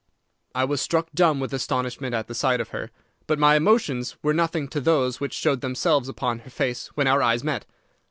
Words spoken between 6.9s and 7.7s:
when our eyes met.